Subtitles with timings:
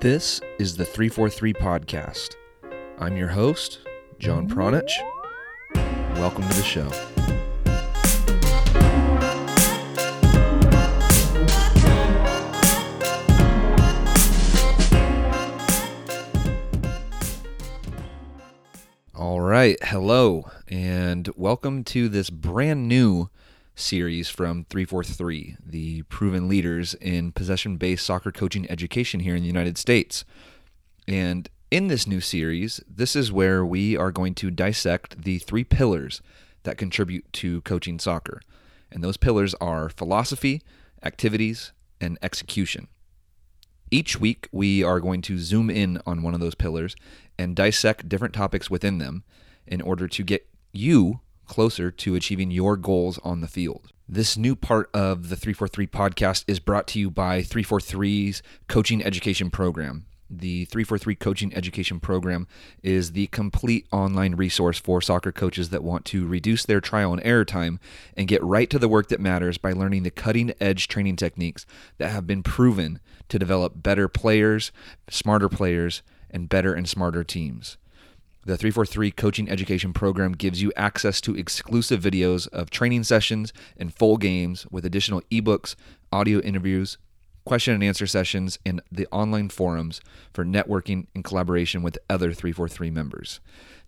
[0.00, 2.34] This is the 343 Podcast.
[2.98, 3.80] I'm your host,
[4.18, 4.90] John Pranjic.
[6.16, 6.90] Welcome to the show.
[19.14, 23.30] All right, hello, and welcome to this brand new
[23.74, 29.48] series from 343, the proven leaders in possession based soccer coaching education here in the
[29.48, 30.24] United States.
[31.08, 35.64] And in this new series, this is where we are going to dissect the three
[35.64, 36.20] pillars
[36.64, 38.42] that contribute to coaching soccer.
[38.90, 40.62] And those pillars are philosophy,
[41.02, 42.88] activities, and execution.
[43.90, 46.94] Each week, we are going to zoom in on one of those pillars
[47.38, 49.24] and dissect different topics within them
[49.66, 53.92] in order to get you closer to achieving your goals on the field.
[54.08, 59.50] This new part of the 343 podcast is brought to you by 343's coaching education
[59.50, 60.06] program.
[60.34, 62.48] The 343 Coaching Education Program
[62.82, 67.20] is the complete online resource for soccer coaches that want to reduce their trial and
[67.22, 67.78] error time
[68.16, 71.66] and get right to the work that matters by learning the cutting edge training techniques
[71.98, 74.72] that have been proven to develop better players,
[75.10, 77.76] smarter players, and better and smarter teams.
[78.44, 83.94] The 343 Coaching Education Program gives you access to exclusive videos of training sessions and
[83.94, 85.76] full games with additional ebooks,
[86.10, 86.98] audio interviews,
[87.44, 90.00] question and answer sessions, and the online forums
[90.32, 93.38] for networking and collaboration with other 343 members.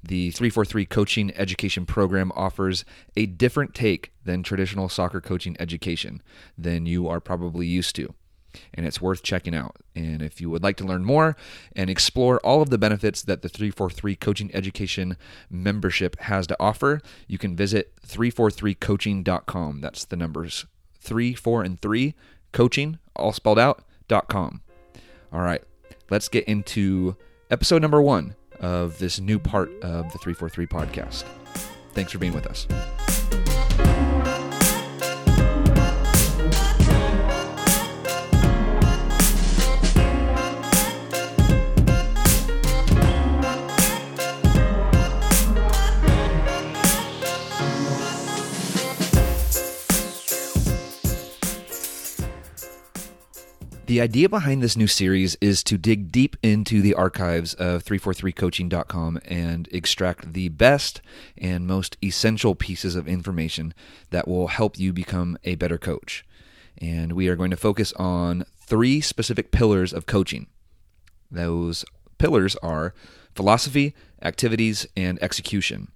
[0.04, 2.84] The 343 Coaching Education Program offers
[3.16, 6.22] a different take than traditional soccer coaching education
[6.56, 8.14] than you are probably used to
[8.72, 9.76] and it's worth checking out.
[9.94, 11.36] And if you would like to learn more
[11.74, 15.16] and explore all of the benefits that the 343 Coaching Education
[15.50, 19.80] membership has to offer, you can visit 343coaching.com.
[19.80, 20.66] That's the numbers
[21.00, 22.14] 3, 4, and 3,
[22.52, 24.62] coaching, all spelled out, dot com.
[25.32, 25.62] All right,
[26.10, 27.16] let's get into
[27.50, 31.24] episode number one of this new part of the 343 podcast.
[31.92, 32.66] Thanks for being with us.
[53.94, 59.20] The idea behind this new series is to dig deep into the archives of 343coaching.com
[59.24, 61.00] and extract the best
[61.38, 63.72] and most essential pieces of information
[64.10, 66.26] that will help you become a better coach.
[66.76, 70.48] And we are going to focus on three specific pillars of coaching.
[71.30, 71.84] Those
[72.18, 72.94] pillars are
[73.36, 75.92] philosophy, activities, and execution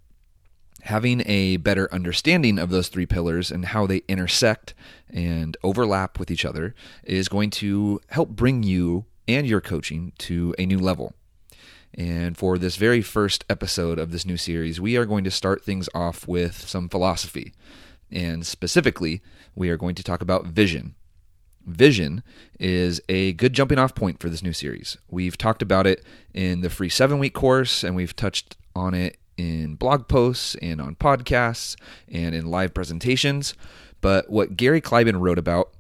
[0.82, 4.74] having a better understanding of those three pillars and how they intersect
[5.10, 6.74] and overlap with each other
[7.04, 11.14] is going to help bring you and your coaching to a new level.
[11.94, 15.64] And for this very first episode of this new series, we are going to start
[15.64, 17.52] things off with some philosophy.
[18.10, 19.20] And specifically,
[19.54, 20.94] we are going to talk about vision.
[21.66, 22.22] Vision
[22.58, 24.96] is a good jumping off point for this new series.
[25.10, 29.18] We've talked about it in the free seven week course, and we've touched on it
[29.38, 31.76] in blog posts and on podcasts
[32.10, 33.54] and in live presentations.
[34.00, 35.72] But what Gary Kleiban wrote about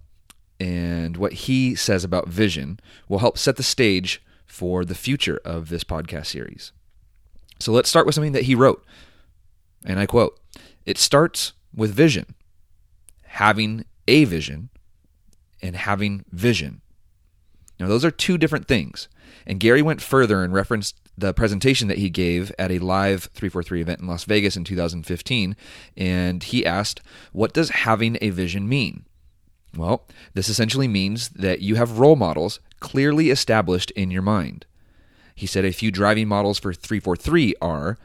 [0.58, 5.68] and what he says about vision will help set the stage for the future of
[5.68, 6.72] this podcast series.
[7.60, 8.84] So let's start with something that he wrote.
[9.84, 10.38] And I quote
[10.86, 12.34] It starts with vision,
[13.24, 14.70] having a vision,
[15.60, 16.80] and having vision.
[17.78, 19.08] Now, those are two different things.
[19.46, 23.80] And Gary went further and referenced the presentation that he gave at a live 343
[23.80, 25.56] event in Las Vegas in 2015.
[25.96, 27.00] And he asked,
[27.32, 29.04] What does having a vision mean?
[29.76, 34.66] Well, this essentially means that you have role models clearly established in your mind.
[35.34, 37.98] He said a few driving models for 343 are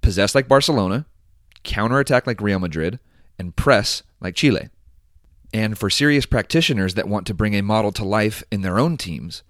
[0.00, 1.06] possess like Barcelona,
[1.64, 2.98] counterattack like Real Madrid,
[3.38, 4.68] and press like Chile.
[5.52, 8.96] And for serious practitioners that want to bring a model to life in their own
[8.96, 9.42] teams,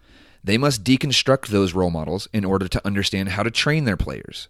[0.44, 4.48] they must deconstruct those role models in order to understand how to train their players.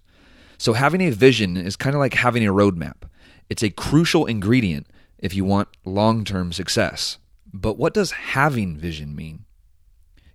[0.58, 3.08] So, having a vision is kind of like having a roadmap.
[3.48, 4.86] It's a crucial ingredient
[5.18, 7.18] if you want long term success.
[7.52, 9.44] But what does having vision mean?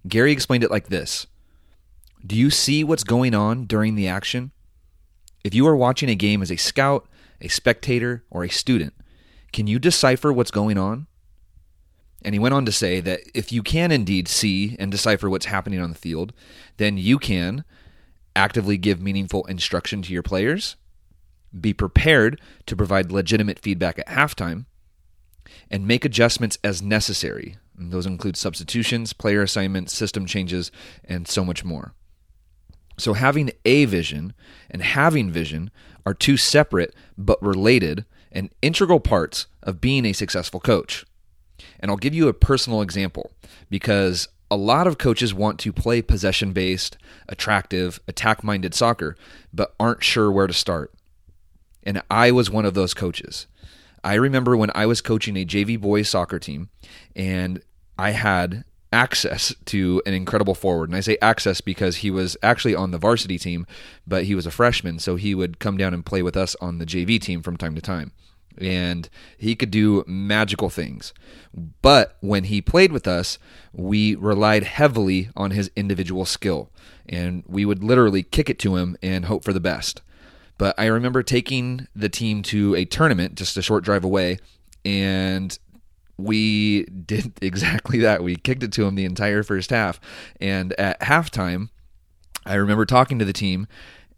[0.08, 1.28] Gary explained it like this
[2.26, 4.52] Do you see what's going on during the action?
[5.44, 7.08] If you are watching a game as a scout,
[7.42, 8.94] a spectator, or a student,
[9.54, 11.08] can you decipher what's going on?
[12.26, 15.46] And he went on to say that if you can indeed see and decipher what's
[15.46, 16.34] happening on the field,
[16.78, 17.64] then you can
[18.36, 20.76] actively give meaningful instruction to your players,
[21.60, 24.66] be prepared to provide legitimate feedback at halftime,
[25.70, 30.72] and make adjustments as necessary And those include substitutions, player assignments, system changes,
[31.04, 31.94] and so much more.
[32.98, 34.34] So, having a vision
[34.70, 35.72] and having vision
[36.06, 41.06] are two separate but related and integral parts of being a successful coach.
[41.80, 43.32] And I'll give you a personal example
[43.70, 46.98] because a lot of coaches want to play possession based,
[47.30, 49.16] attractive, attack minded soccer,
[49.54, 50.94] but aren't sure where to start.
[51.84, 53.48] And I was one of those coaches.
[54.04, 56.70] I remember when I was coaching a JV boys soccer team
[57.16, 57.62] and
[57.98, 60.90] I had access to an incredible forward.
[60.90, 63.66] And I say access because he was actually on the varsity team,
[64.06, 66.78] but he was a freshman, so he would come down and play with us on
[66.78, 68.12] the JV team from time to time.
[68.58, 71.14] And he could do magical things.
[71.82, 73.38] But when he played with us,
[73.72, 76.70] we relied heavily on his individual skill.
[77.08, 80.02] And we would literally kick it to him and hope for the best.
[80.58, 84.38] But I remember taking the team to a tournament just a short drive away,
[84.86, 85.58] and
[86.18, 88.24] we did exactly that.
[88.24, 90.00] We kicked it to him the entire first half.
[90.40, 91.70] And at halftime,
[92.46, 93.68] I remember talking to the team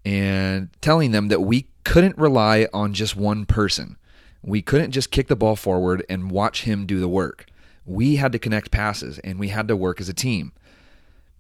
[0.03, 3.97] and telling them that we couldn't rely on just one person.
[4.45, 7.47] We couldn't just kick the ball forward and watch him do the work.
[7.86, 10.53] We had to connect passes and we had to work as a team.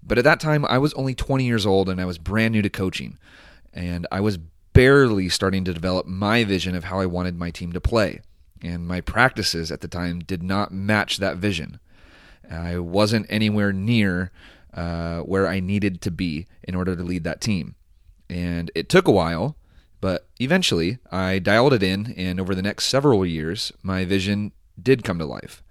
[0.01, 2.61] But at that time, I was only 20 years old and I was brand new
[2.61, 3.17] to coaching.
[3.73, 7.71] And I was barely starting to develop my vision of how I wanted my team
[7.73, 8.21] to play
[8.61, 11.79] and my practices at the time did not match that vision.
[12.49, 14.31] I wasn't anywhere near
[14.73, 17.75] uh, where I needed to be in order to lead that team.
[18.29, 19.55] And it took a while,
[20.05, 25.03] but eventually I dialed it in, and over the next several years, my vision did
[25.03, 25.63] come to life.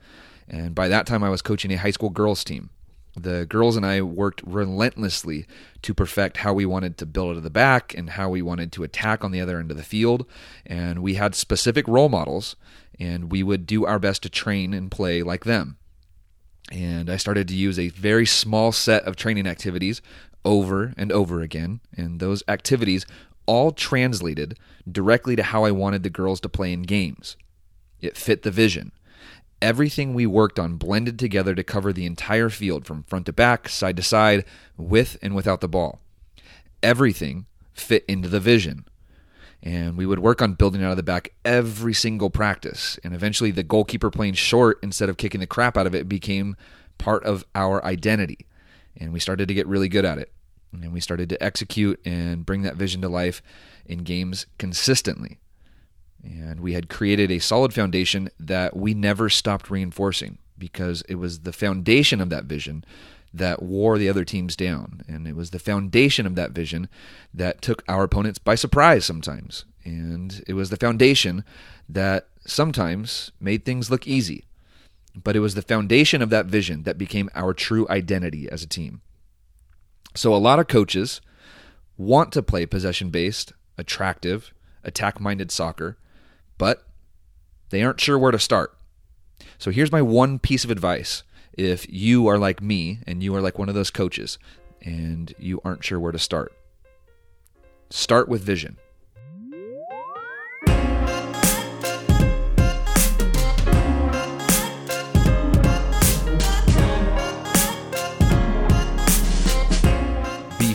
[0.48, 2.70] And by that time, I was coaching a high school girls team.
[3.14, 5.46] The girls and I worked relentlessly
[5.82, 8.72] to perfect how we wanted to build it at the back and how we wanted
[8.72, 10.26] to attack on the other end of the field.
[10.66, 12.56] And we had specific role models,
[12.98, 15.76] and we would do our best to train and play like them.
[16.72, 20.02] And I started to use a very small set of training activities
[20.44, 21.82] over and over again.
[21.96, 23.06] And those activities
[23.46, 24.58] all translated
[24.91, 27.37] directly to how I wanted the girls to play in games.
[28.00, 28.93] It fit the vision.
[29.62, 33.69] Everything we worked on blended together to cover the entire field from front to back,
[33.69, 34.44] side to side,
[34.76, 36.00] with and without the ball.
[36.82, 38.85] Everything fit into the vision.
[39.62, 42.99] And we would work on building out of the back every single practice.
[43.02, 46.56] And eventually, the goalkeeper playing short instead of kicking the crap out of it became
[46.99, 48.46] part of our identity.
[48.99, 50.31] And we started to get really good at it.
[50.82, 53.42] And we started to execute and bring that vision to life
[53.86, 55.38] in games consistently.
[56.22, 61.40] And we had created a solid foundation that we never stopped reinforcing because it was
[61.40, 62.84] the foundation of that vision
[63.32, 65.02] that wore the other teams down.
[65.08, 66.88] And it was the foundation of that vision
[67.34, 69.64] that took our opponents by surprise sometimes.
[69.84, 71.44] And it was the foundation
[71.88, 74.44] that sometimes made things look easy.
[75.16, 78.68] But it was the foundation of that vision that became our true identity as a
[78.68, 79.00] team.
[80.14, 81.20] So a lot of coaches
[81.96, 84.52] want to play possession based, attractive,
[84.84, 85.96] attack minded soccer
[86.58, 86.87] but
[87.70, 88.76] they aren't sure where to start.
[89.58, 91.22] So here's my one piece of advice.
[91.52, 94.38] If you are like me and you are like one of those coaches
[94.82, 96.52] and you aren't sure where to start,
[97.90, 98.76] start with vision.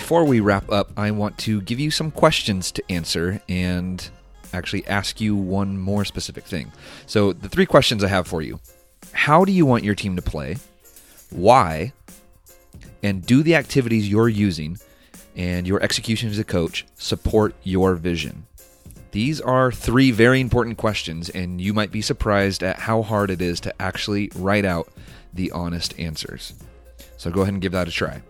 [0.09, 4.09] Before we wrap up, I want to give you some questions to answer and
[4.53, 6.71] actually ask you one more specific thing.
[7.05, 8.59] So, the three questions I have for you
[9.11, 10.57] How do you want your team to play?
[11.29, 11.93] Why?
[13.03, 14.79] And do the activities you're using
[15.35, 18.47] and your execution as a coach support your vision?
[19.11, 23.43] These are three very important questions, and you might be surprised at how hard it
[23.43, 24.89] is to actually write out
[25.35, 26.53] the honest answers.
[27.17, 28.23] So, go ahead and give that a try.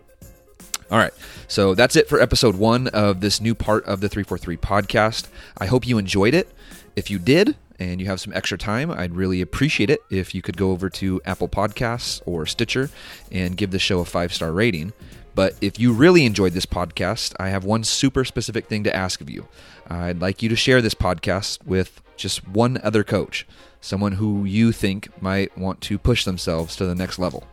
[0.92, 1.14] All right.
[1.48, 5.28] So that's it for episode one of this new part of the 343 podcast.
[5.58, 6.50] I hope you enjoyed it.
[6.96, 10.42] If you did, and you have some extra time, I'd really appreciate it if you
[10.42, 12.90] could go over to Apple Podcasts or Stitcher
[13.32, 14.92] and give the show a five star rating.
[15.34, 19.22] But if you really enjoyed this podcast, I have one super specific thing to ask
[19.22, 19.48] of you.
[19.90, 23.48] I'd like you to share this podcast with just one other coach,
[23.80, 27.48] someone who you think might want to push themselves to the next level.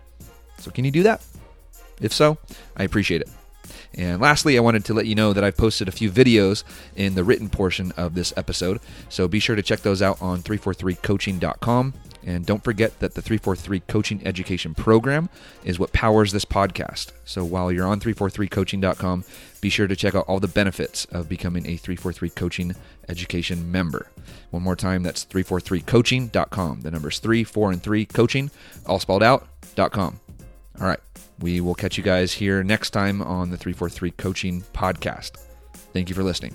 [0.59, 1.23] So, can you do that?
[2.01, 2.39] If so,
[2.77, 3.29] I appreciate it.
[3.95, 6.65] And lastly, I wanted to let you know that I've posted a few videos
[6.97, 8.81] in the written portion of this episode.
[9.09, 11.95] So be sure to check those out on 343coaching.com.
[12.27, 15.29] And don't forget that the 343 Coaching Education Program
[15.65, 17.13] is what powers this podcast.
[17.25, 19.25] So while you're on 343coaching.com,
[19.61, 22.75] be sure to check out all the benefits of becoming a 343 Coaching
[23.09, 24.11] Education member.
[24.51, 26.81] One more time, that's 343coaching.com.
[26.81, 28.51] The numbers 3, 4, and 3 coaching,
[28.87, 30.19] all spelled out .com.
[30.81, 31.01] All right.
[31.41, 35.33] We will catch you guys here next time on the 343 Coaching Podcast.
[35.93, 36.55] Thank you for listening.